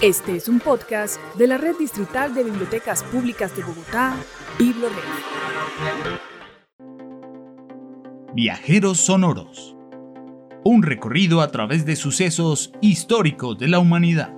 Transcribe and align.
Este 0.00 0.36
es 0.36 0.48
un 0.48 0.60
podcast 0.60 1.20
de 1.36 1.46
la 1.48 1.58
Red 1.58 1.76
Distrital 1.78 2.34
de 2.34 2.44
Bibliotecas 2.44 3.02
Públicas 3.02 3.56
de 3.56 3.64
Bogotá, 3.64 4.16
BibloRed. 4.58 4.94
Viajeros 8.32 8.98
Sonoros. 8.98 9.76
Un 10.64 10.84
recorrido 10.84 11.40
a 11.40 11.50
través 11.50 11.84
de 11.84 11.96
sucesos 11.96 12.72
históricos 12.80 13.58
de 13.58 13.68
la 13.68 13.80
humanidad. 13.80 14.32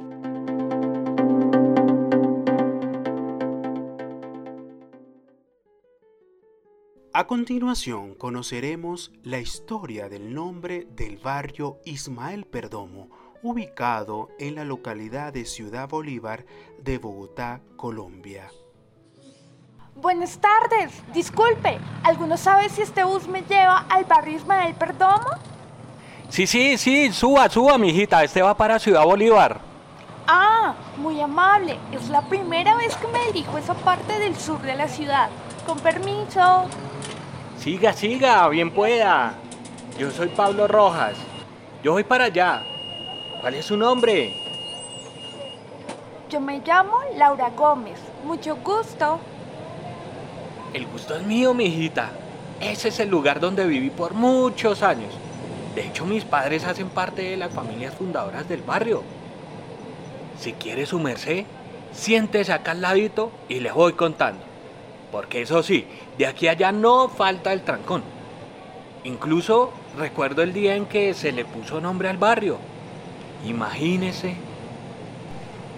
A 7.13 7.27
continuación 7.27 8.15
conoceremos 8.15 9.13
la 9.23 9.39
historia 9.39 10.09
del 10.09 10.35
nombre 10.35 10.89
del 10.97 11.17
barrio 11.19 11.79
Ismael 11.85 12.45
Perdomo, 12.45 13.09
ubicado 13.45 14.31
en 14.39 14.55
la 14.55 14.65
localidad 14.65 15.33
de 15.33 15.45
Ciudad 15.45 15.87
Bolívar 15.87 16.47
de 16.79 16.97
Bogotá, 16.97 17.61
Colombia. 17.77 18.51
Buenas 19.95 20.39
tardes, 20.39 21.03
disculpe, 21.13 21.79
¿alguno 22.03 22.39
sabe 22.39 22.71
si 22.71 22.81
este 22.81 23.05
bus 23.05 23.29
me 23.29 23.43
lleva 23.43 23.85
al 23.91 24.07
barrio 24.07 24.39
Ismael 24.39 24.75
Perdomo? 24.75 25.29
Sí, 26.31 26.47
sí, 26.47 26.79
sí, 26.79 27.13
suba, 27.13 27.49
suba, 27.51 27.77
mijita, 27.77 28.25
este 28.25 28.41
va 28.41 28.57
para 28.57 28.79
Ciudad 28.79 29.05
Bolívar. 29.05 29.61
Ah, 30.27 30.75
muy 30.97 31.21
amable, 31.21 31.79
es 31.93 32.09
la 32.09 32.23
primera 32.23 32.75
vez 32.77 32.97
que 32.97 33.07
me 33.09 33.27
dirijo 33.27 33.57
a 33.57 33.61
esa 33.61 33.75
parte 33.75 34.19
del 34.19 34.35
sur 34.37 34.61
de 34.63 34.75
la 34.75 34.89
ciudad. 34.89 35.29
Con 35.67 35.79
permiso. 35.79 36.65
Siga, 37.59 37.93
siga, 37.93 38.49
bien 38.49 38.73
pueda. 38.73 39.35
Yo 39.99 40.11
soy 40.11 40.29
Pablo 40.29 40.67
Rojas. 40.67 41.17
Yo 41.83 41.93
voy 41.93 42.05
para 42.05 42.25
allá. 42.25 42.74
¿Cuál 43.45 43.57
es 43.57 43.67
su 43.67 43.77
nombre? 43.77 44.33
Yo 46.31 46.41
me 46.41 46.63
llamo 46.65 46.97
Laura 47.15 47.51
Gómez. 47.51 47.99
Mucho 48.25 48.57
gusto. 48.57 49.21
El 50.73 50.87
gusto 50.87 51.15
es 51.15 51.27
mío, 51.27 51.53
mijita. 51.53 52.11
Ese 52.59 52.89
es 52.89 53.01
el 53.01 53.11
lugar 53.11 53.41
donde 53.41 53.67
viví 53.67 53.91
por 53.91 54.15
muchos 54.15 54.83
años. 54.83 55.13
De 55.75 55.87
hecho, 55.87 56.07
mis 56.07 56.25
padres 56.25 56.65
hacen 56.65 56.89
parte 56.89 57.21
de 57.21 57.37
las 57.37 57.53
familias 57.53 57.93
fundadoras 57.93 58.49
del 58.49 58.63
barrio. 58.63 59.03
Si 60.41 60.55
quiere 60.55 60.87
su 60.87 60.99
merced, 60.99 61.45
siéntese 61.93 62.51
acá 62.51 62.71
al 62.71 62.81
ladito 62.81 63.31
y 63.51 63.61
le 63.61 63.73
voy 63.73 63.93
contando. 63.93 64.43
Porque 65.13 65.43
eso 65.43 65.63
sí, 65.63 65.87
de 66.17 66.27
aquí 66.27 66.49
a 66.49 66.53
allá 66.53 66.73
no 66.73 67.11
falta 67.11 67.53
el 67.53 67.61
trancón. 67.61 68.05
Incluso 69.05 69.71
recuerdo 69.99 70.41
el 70.41 70.55
día 70.55 70.77
en 70.77 70.87
que 70.87 71.13
se 71.13 71.31
le 71.31 71.45
puso 71.45 71.83
nombre 71.83 72.09
al 72.09 72.17
barrio. 72.17 72.57
Imagínese. 73.45 74.35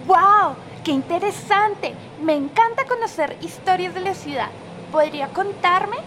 ¡Wow! 0.05 0.55
¡Qué 0.83 0.91
interesante! 0.91 1.93
Me 2.21 2.35
encanta 2.35 2.85
conocer 2.85 3.35
historias 3.41 3.93
de 3.93 3.99
la 3.99 4.13
ciudad. 4.13 4.49
¿Podría 4.91 5.27
contarme? 5.27 5.97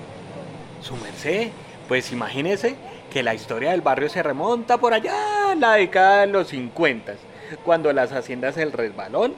Su 0.81 0.97
merced, 0.97 1.51
pues 1.87 2.13
imagínese 2.13 2.77
que 3.11 3.23
la 3.23 3.35
historia 3.35 3.73
del 3.73 3.83
barrio 3.83 4.09
se 4.09 4.23
remonta 4.23 4.79
por 4.79 4.95
allá 4.95 5.53
en 5.53 5.61
la 5.61 5.75
década 5.75 6.21
de 6.23 6.29
los 6.29 6.49
50, 6.49 7.15
cuando 7.65 7.93
las 7.93 8.13
haciendas 8.13 8.57
El 8.57 8.73
Resbalón, 8.73 9.35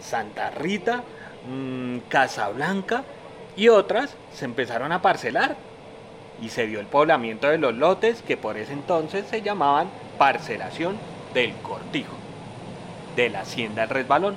Santa 0.00 0.50
Rita, 0.50 1.02
mmm, 1.46 1.98
Casablanca 2.08 3.04
y 3.56 3.68
otras 3.68 4.14
se 4.32 4.44
empezaron 4.44 4.92
a 4.92 5.02
parcelar 5.02 5.56
y 6.40 6.48
se 6.48 6.66
dio 6.66 6.80
el 6.80 6.86
poblamiento 6.86 7.48
de 7.48 7.58
los 7.58 7.74
lotes 7.74 8.22
que 8.22 8.36
por 8.36 8.56
ese 8.56 8.72
entonces 8.72 9.26
se 9.28 9.42
llamaban 9.42 9.88
parcelación 10.16 10.96
del 11.34 11.54
cortijo, 11.56 12.14
de 13.16 13.30
la 13.30 13.40
hacienda 13.40 13.84
El 13.84 13.90
Resbalón. 13.90 14.36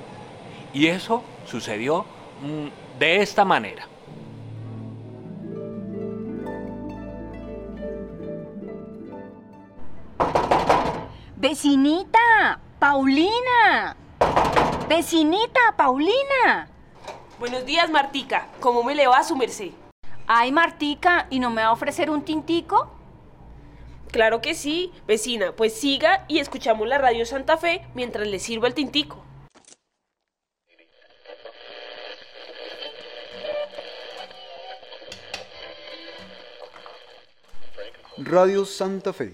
Y 0.72 0.86
eso 0.86 1.22
sucedió 1.46 2.04
mmm, 2.42 2.98
de 2.98 3.22
esta 3.22 3.44
manera. 3.44 3.86
Vecinita, 11.36 12.60
Paulina. 12.78 13.96
Vecinita, 14.88 15.60
Paulina. 15.76 16.68
Buenos 17.40 17.66
días, 17.66 17.90
Martica. 17.90 18.46
¿Cómo 18.60 18.84
me 18.84 18.94
le 18.94 19.08
va 19.08 19.18
a 19.18 19.24
su 19.24 19.34
merced? 19.34 19.70
Ay, 20.28 20.52
Martica, 20.52 21.26
¿y 21.30 21.40
no 21.40 21.50
me 21.50 21.62
va 21.62 21.68
a 21.68 21.72
ofrecer 21.72 22.10
un 22.10 22.22
tintico? 22.22 23.01
Claro 24.12 24.42
que 24.42 24.54
sí, 24.54 24.92
vecina. 25.06 25.52
Pues 25.56 25.72
siga 25.72 26.26
y 26.28 26.38
escuchamos 26.38 26.86
la 26.86 26.98
radio 26.98 27.24
Santa 27.24 27.56
Fe 27.56 27.80
mientras 27.94 28.28
le 28.28 28.38
sirvo 28.38 28.66
el 28.66 28.74
tintico. 28.74 29.24
Radio 38.18 38.66
Santa 38.66 39.14
Fe. 39.14 39.32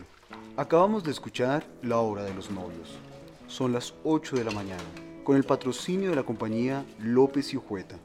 Acabamos 0.57 1.03
de 1.03 1.11
escuchar 1.11 1.67
La 1.83 1.99
Hora 1.99 2.23
de 2.23 2.33
los 2.33 2.49
Novios. 2.49 2.95
Son 3.49 3.73
las 3.73 3.95
8 4.05 4.37
de 4.37 4.45
la 4.45 4.53
mañana, 4.53 4.83
con 5.25 5.37
el 5.37 5.43
patrocinio 5.43 6.11
de 6.11 6.17
la 6.17 6.23
compañía 6.23 6.85
López 7.01 7.53
y 7.53 7.57
Ujueta. 7.57 7.97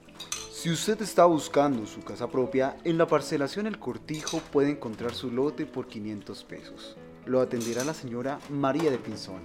Si 0.63 0.71
usted 0.71 1.01
está 1.01 1.25
buscando 1.25 1.85
su 1.85 2.05
casa 2.05 2.29
propia, 2.29 2.77
en 2.85 2.97
la 2.97 3.05
parcelación 3.05 3.67
El 3.67 3.79
Cortijo 3.79 4.39
puede 4.39 4.69
encontrar 4.69 5.13
su 5.13 5.29
lote 5.29 5.65
por 5.65 5.87
500 5.87 6.41
pesos. 6.45 6.95
Lo 7.25 7.41
atenderá 7.41 7.83
la 7.83 7.93
señora 7.93 8.39
María 8.49 8.89
de 8.89 8.97
Pinzón. 8.97 9.41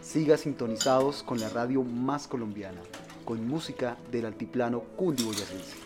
Siga 0.00 0.38
sintonizados 0.38 1.22
con 1.22 1.38
la 1.38 1.50
radio 1.50 1.82
más 1.82 2.26
colombiana, 2.26 2.80
con 3.26 3.46
música 3.46 3.98
del 4.10 4.24
altiplano 4.24 4.80
cundiboyacense. 4.96 5.76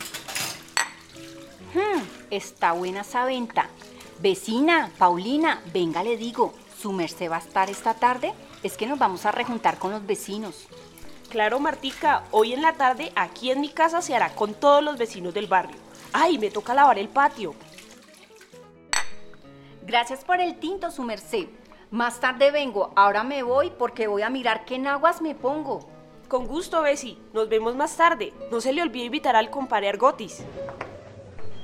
Hmm, 1.74 2.04
está 2.30 2.70
buena 2.70 3.00
esa 3.00 3.24
venta. 3.24 3.68
Vecina, 4.20 4.92
Paulina, 4.96 5.60
venga, 5.74 6.04
le 6.04 6.16
digo, 6.16 6.54
¿su 6.80 6.92
merced 6.92 7.28
va 7.28 7.38
a 7.38 7.40
estar 7.40 7.68
esta 7.68 7.94
tarde? 7.94 8.32
Es 8.62 8.76
que 8.76 8.86
nos 8.86 9.00
vamos 9.00 9.26
a 9.26 9.32
rejuntar 9.32 9.80
con 9.80 9.90
los 9.90 10.06
vecinos. 10.06 10.68
Claro, 11.32 11.60
Martica, 11.60 12.24
hoy 12.30 12.52
en 12.52 12.60
la 12.60 12.74
tarde 12.74 13.10
aquí 13.16 13.50
en 13.50 13.62
mi 13.62 13.70
casa 13.70 14.02
se 14.02 14.14
hará 14.14 14.34
con 14.34 14.52
todos 14.52 14.82
los 14.82 14.98
vecinos 14.98 15.32
del 15.32 15.46
barrio. 15.46 15.78
¡Ay, 16.12 16.36
me 16.36 16.50
toca 16.50 16.74
lavar 16.74 16.98
el 16.98 17.08
patio! 17.08 17.54
Gracias 19.80 20.24
por 20.24 20.42
el 20.42 20.60
tinto, 20.60 20.90
su 20.90 21.02
merced. 21.02 21.48
Más 21.90 22.20
tarde 22.20 22.50
vengo, 22.50 22.92
ahora 22.96 23.24
me 23.24 23.42
voy 23.42 23.70
porque 23.70 24.08
voy 24.08 24.20
a 24.20 24.28
mirar 24.28 24.66
qué 24.66 24.78
naguas 24.78 25.22
me 25.22 25.34
pongo. 25.34 25.88
Con 26.28 26.46
gusto, 26.46 26.82
Besi. 26.82 27.18
Nos 27.32 27.48
vemos 27.48 27.74
más 27.76 27.96
tarde. 27.96 28.34
No 28.50 28.60
se 28.60 28.74
le 28.74 28.82
olvide 28.82 29.06
invitar 29.06 29.34
al 29.34 29.48
compadre 29.48 29.88
Argotis. 29.88 30.44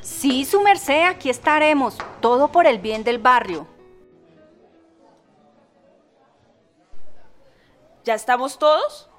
Sí, 0.01 0.47
su 0.47 0.63
merced, 0.63 1.03
aquí 1.03 1.29
estaremos. 1.29 1.99
Todo 2.23 2.49
por 2.49 2.67
el 2.67 2.79
bien 2.79 3.05
del 3.05 3.19
barrio. 3.19 3.67
¿Ya 8.03 8.15
estamos 8.15 8.59
todos? 8.59 9.11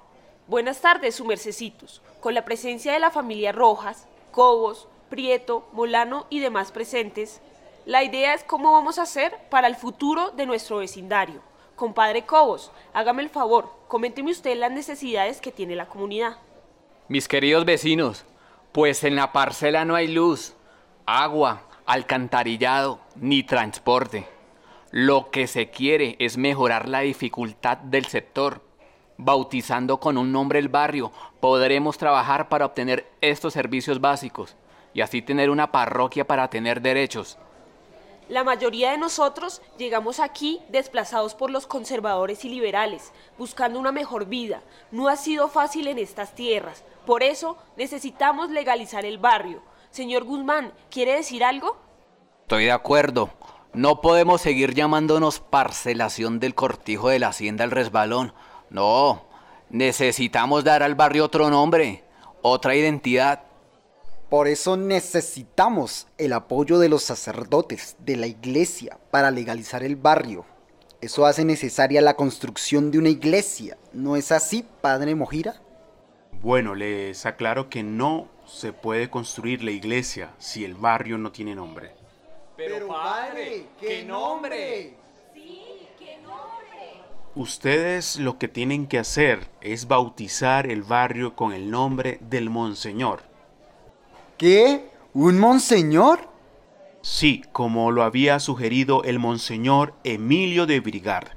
Buenas 0.50 0.80
tardes, 0.80 1.14
su 1.14 1.24
mercecitos. 1.24 2.02
Con 2.18 2.34
la 2.34 2.44
presencia 2.44 2.92
de 2.92 2.98
la 2.98 3.12
familia 3.12 3.52
Rojas, 3.52 4.08
Cobos, 4.32 4.88
Prieto, 5.08 5.68
Molano 5.70 6.26
y 6.28 6.40
demás 6.40 6.72
presentes, 6.72 7.40
la 7.86 8.02
idea 8.02 8.34
es 8.34 8.42
cómo 8.42 8.72
vamos 8.72 8.98
a 8.98 9.02
hacer 9.02 9.32
para 9.48 9.68
el 9.68 9.76
futuro 9.76 10.32
de 10.32 10.46
nuestro 10.46 10.78
vecindario. 10.78 11.40
Compadre 11.76 12.26
Cobos, 12.26 12.72
hágame 12.92 13.22
el 13.22 13.28
favor, 13.28 13.70
coménteme 13.86 14.32
usted 14.32 14.56
las 14.56 14.72
necesidades 14.72 15.40
que 15.40 15.52
tiene 15.52 15.76
la 15.76 15.86
comunidad. 15.86 16.38
Mis 17.06 17.28
queridos 17.28 17.64
vecinos, 17.64 18.24
pues 18.72 19.04
en 19.04 19.14
la 19.14 19.30
parcela 19.30 19.84
no 19.84 19.94
hay 19.94 20.08
luz, 20.08 20.54
agua, 21.06 21.62
alcantarillado 21.86 22.98
ni 23.14 23.44
transporte. 23.44 24.26
Lo 24.90 25.30
que 25.30 25.46
se 25.46 25.70
quiere 25.70 26.16
es 26.18 26.36
mejorar 26.36 26.88
la 26.88 27.02
dificultad 27.02 27.76
del 27.76 28.06
sector. 28.06 28.68
Bautizando 29.22 30.00
con 30.00 30.16
un 30.16 30.32
nombre 30.32 30.58
el 30.58 30.70
barrio, 30.70 31.12
podremos 31.40 31.98
trabajar 31.98 32.48
para 32.48 32.64
obtener 32.64 33.06
estos 33.20 33.52
servicios 33.52 34.00
básicos 34.00 34.56
y 34.94 35.02
así 35.02 35.20
tener 35.20 35.50
una 35.50 35.70
parroquia 35.70 36.26
para 36.26 36.48
tener 36.48 36.80
derechos. 36.80 37.36
La 38.30 38.44
mayoría 38.44 38.92
de 38.92 38.96
nosotros 38.96 39.60
llegamos 39.76 40.20
aquí 40.20 40.62
desplazados 40.70 41.34
por 41.34 41.50
los 41.50 41.66
conservadores 41.66 42.46
y 42.46 42.48
liberales, 42.48 43.12
buscando 43.36 43.78
una 43.78 43.92
mejor 43.92 44.24
vida. 44.24 44.62
No 44.90 45.08
ha 45.08 45.16
sido 45.16 45.48
fácil 45.48 45.88
en 45.88 45.98
estas 45.98 46.34
tierras. 46.34 46.82
Por 47.04 47.22
eso 47.22 47.58
necesitamos 47.76 48.48
legalizar 48.48 49.04
el 49.04 49.18
barrio. 49.18 49.60
Señor 49.90 50.24
Guzmán, 50.24 50.72
¿quiere 50.90 51.16
decir 51.16 51.44
algo? 51.44 51.76
Estoy 52.44 52.64
de 52.64 52.72
acuerdo. 52.72 53.28
No 53.74 54.00
podemos 54.00 54.40
seguir 54.40 54.72
llamándonos 54.72 55.40
parcelación 55.40 56.40
del 56.40 56.54
cortijo 56.54 57.10
de 57.10 57.18
la 57.18 57.28
hacienda 57.28 57.64
El 57.64 57.70
Resbalón. 57.70 58.32
No, 58.70 59.24
necesitamos 59.68 60.62
dar 60.62 60.82
al 60.82 60.94
barrio 60.94 61.24
otro 61.24 61.50
nombre, 61.50 62.04
otra 62.40 62.76
identidad. 62.76 63.42
Por 64.28 64.46
eso 64.46 64.76
necesitamos 64.76 66.06
el 66.16 66.32
apoyo 66.32 66.78
de 66.78 66.88
los 66.88 67.02
sacerdotes 67.02 67.96
de 67.98 68.16
la 68.16 68.28
iglesia 68.28 68.96
para 69.10 69.32
legalizar 69.32 69.82
el 69.82 69.96
barrio. 69.96 70.44
Eso 71.00 71.26
hace 71.26 71.44
necesaria 71.44 72.00
la 72.00 72.14
construcción 72.14 72.92
de 72.92 72.98
una 72.98 73.08
iglesia. 73.08 73.76
¿No 73.92 74.14
es 74.14 74.30
así, 74.30 74.64
padre 74.80 75.16
Mojira? 75.16 75.60
Bueno, 76.42 76.76
les 76.76 77.26
aclaro 77.26 77.68
que 77.68 77.82
no 77.82 78.28
se 78.46 78.72
puede 78.72 79.10
construir 79.10 79.64
la 79.64 79.72
iglesia 79.72 80.32
si 80.38 80.64
el 80.64 80.74
barrio 80.74 81.18
no 81.18 81.32
tiene 81.32 81.56
nombre. 81.56 81.92
Pero, 82.56 82.86
padre, 82.86 83.66
¿qué 83.80 84.04
nombre? 84.04 84.99
Ustedes 87.36 88.18
lo 88.18 88.38
que 88.38 88.48
tienen 88.48 88.88
que 88.88 88.98
hacer 88.98 89.48
es 89.60 89.86
bautizar 89.86 90.68
el 90.68 90.82
barrio 90.82 91.36
con 91.36 91.52
el 91.52 91.70
nombre 91.70 92.18
del 92.28 92.50
Monseñor. 92.50 93.22
¿Qué? 94.36 94.90
¿Un 95.14 95.38
monseñor? 95.38 96.28
Sí, 97.02 97.44
como 97.52 97.92
lo 97.92 98.02
había 98.02 98.40
sugerido 98.40 99.04
el 99.04 99.20
Monseñor 99.20 99.94
Emilio 100.02 100.66
de 100.66 100.80
Brigard, 100.80 101.28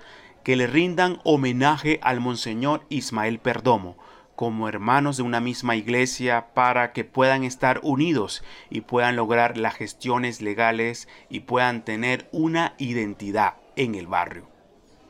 que 0.44 0.56
le 0.56 0.66
rindan 0.66 1.20
homenaje 1.24 2.00
al 2.02 2.20
Monseñor 2.20 2.86
Ismael 2.90 3.38
Perdomo, 3.38 3.96
como 4.36 4.68
hermanos 4.68 5.18
de 5.18 5.24
una 5.24 5.42
misma 5.42 5.76
iglesia 5.76 6.48
para 6.56 6.92
que 6.92 7.04
puedan 7.04 7.44
estar 7.44 7.80
unidos 7.84 8.44
y 8.72 8.82
puedan 8.82 9.16
lograr 9.16 9.60
las 9.60 9.76
gestiones 9.76 10.42
legales 10.42 11.08
y 11.30 11.42
puedan 11.42 11.86
tener 11.86 12.28
una 12.32 12.74
identidad 12.80 13.58
en 13.76 13.94
el 13.94 14.08
barrio. 14.08 14.53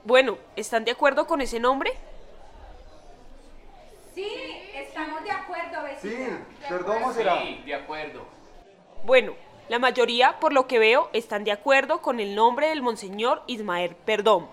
Bueno, 0.05 0.38
¿están 0.57 0.83
de 0.83 0.91
acuerdo 0.91 1.25
con 1.27 1.39
ese 1.39 1.61
nombre? 1.61 1.94
Sí, 4.13 4.27
estamos 4.75 5.23
de 5.23 5.31
acuerdo, 5.31 5.83
vecina. 5.83 6.45
Perdomo 6.67 7.13
será. 7.13 7.41
de 7.65 7.73
acuerdo. 7.73 8.25
Bueno, 9.05 9.33
la 9.69 9.79
mayoría, 9.79 10.39
por 10.41 10.51
lo 10.51 10.67
que 10.67 10.77
veo, 10.77 11.09
están 11.13 11.45
de 11.45 11.53
acuerdo 11.53 12.01
con 12.01 12.19
el 12.19 12.35
nombre 12.35 12.67
del 12.67 12.81
Monseñor 12.81 13.44
Ismael 13.47 13.95
Perdomo. 13.95 14.50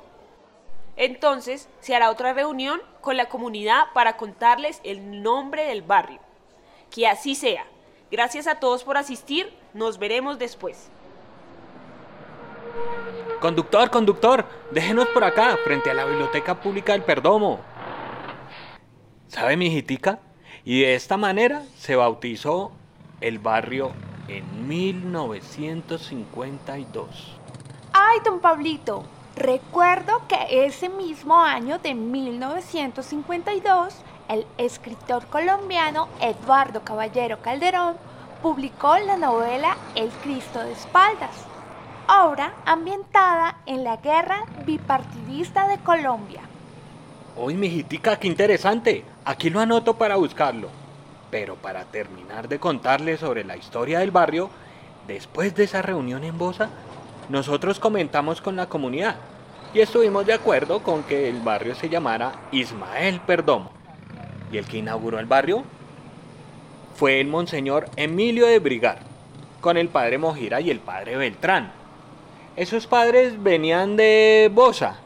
Entonces, 0.97 1.69
se 1.81 1.97
hará 1.97 2.11
otra 2.11 2.33
reunión 2.33 2.81
con 3.01 3.17
la 3.17 3.29
comunidad 3.29 3.87
para 3.93 4.17
contarles 4.17 4.81
el 4.85 5.23
nombre 5.23 5.65
del 5.65 5.83
barrio. 5.83 6.21
Que 6.91 7.09
así 7.09 7.35
sea. 7.35 7.67
Gracias 8.11 8.47
a 8.47 8.61
todos 8.61 8.85
por 8.85 8.97
asistir. 8.97 9.53
Nos 9.75 9.99
veremos 9.99 10.39
después. 10.39 10.91
Conductor, 13.41 13.91
conductor, 13.91 14.45
déjenos 14.71 15.09
por 15.09 15.25
acá, 15.25 15.57
frente 15.65 15.91
a 15.91 15.95
la 15.95 16.05
Biblioteca 16.05 16.61
Pública 16.61 16.93
del 16.93 17.03
Perdomo. 17.03 17.59
¿Sabe, 19.29 19.57
mi 19.57 19.67
hijitica? 19.67 20.21
Y 20.65 20.83
de 20.83 20.95
esta 20.95 21.17
manera 21.17 21.63
se 21.79 21.97
bautizó 21.97 22.71
el 23.21 23.39
barrio 23.39 23.93
en 24.29 24.69
1952. 24.69 27.39
Ay, 27.93 28.19
don 28.25 28.41
Pablito, 28.41 29.05
recuerdo 29.37 30.23
que 30.29 30.67
ese 30.67 30.89
mismo 30.89 31.39
año 31.39 31.79
de 31.79 31.95
1952, 31.95 33.95
el 34.29 34.47
escritor 34.59 35.27
colombiano 35.27 36.09
Eduardo 36.21 36.83
Caballero 36.85 37.41
Calderón 37.41 37.97
publicó 38.43 38.99
la 38.99 39.17
novela 39.17 39.77
El 39.95 40.11
Cristo 40.11 40.59
de 40.61 40.73
Espaldas, 40.73 41.47
obra 42.11 42.55
ambientada 42.67 43.59
en 43.67 43.85
la 43.85 43.97
guerra 43.99 44.45
bipartidista 44.67 45.69
de 45.69 45.79
Colombia. 45.79 46.43
Uy, 47.37 47.55
mi 47.55 47.69
hijitica, 47.69 48.19
qué 48.19 48.27
interesante. 48.27 49.05
Aquí 49.25 49.49
lo 49.49 49.61
anoto 49.61 49.95
para 49.95 50.17
buscarlo. 50.17 50.69
Pero 51.31 51.55
para 51.55 51.85
terminar 51.85 52.49
de 52.49 52.59
contarles 52.59 53.21
sobre 53.21 53.45
la 53.45 53.57
historia 53.57 54.01
del 54.01 54.11
barrio, 54.11 54.51
después 55.07 55.55
de 55.55 55.65
esa 55.65 55.83
reunión 55.83 56.25
en 56.25 56.37
Bosa, 56.37 56.71
nosotros 57.29 57.79
comentamos 57.79 58.41
con 58.41 58.57
la 58.57 58.67
comunidad 58.67 59.17
y 59.73 59.79
estuvimos 59.79 60.27
de 60.27 60.33
acuerdo 60.33 60.83
con 60.83 61.05
que 61.05 61.29
el 61.29 61.41
barrio 61.41 61.77
se 61.77 61.89
llamara 61.89 62.33
Ismael 62.51 63.21
Perdomo. 63.21 63.71
Y 64.51 64.59
el 64.59 64.67
que 64.67 64.79
inauguró 64.79 65.21
el 65.21 65.27
barrio 65.27 65.63
fue 66.97 67.21
el 67.21 67.29
monseñor 67.29 67.89
Emilio 67.95 68.47
de 68.47 68.59
Brigar, 68.59 68.99
con 69.61 69.77
el 69.77 69.89
padre 69.89 70.19
Mojira 70.19 70.61
y 70.61 70.71
el 70.71 70.81
padre 70.81 71.17
Beltrán. 71.17 71.80
Esos 72.57 72.87
padres 72.87 73.43
venían 73.43 73.97
de 73.97 74.51
Bosa, 74.53 74.97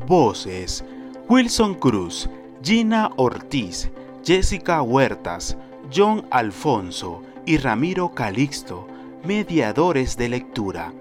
Voces: 0.05 0.83
Wilson 1.29 1.75
Cruz, 1.75 2.29
Gina 2.61 3.09
Ortiz, 3.15 3.89
Jessica 4.21 4.81
Huertas, 4.81 5.55
John 5.95 6.27
Alfonso 6.29 7.21
y 7.45 7.55
Ramiro 7.55 8.13
Calixto, 8.13 8.85
mediadores 9.23 10.17
de 10.17 10.27
lectura. 10.27 10.91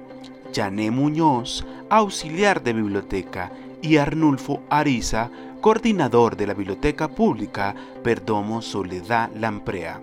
Jané 0.56 0.90
Muñoz, 0.90 1.66
auxiliar 1.90 2.62
de 2.62 2.72
biblioteca, 2.72 3.52
y 3.82 3.98
Arnulfo 3.98 4.62
Ariza, 4.70 5.30
coordinador 5.60 6.34
de 6.34 6.46
la 6.46 6.54
Biblioteca 6.54 7.08
Pública 7.08 7.74
Perdomo 8.02 8.62
Soledad 8.62 9.30
Lamprea. 9.34 10.00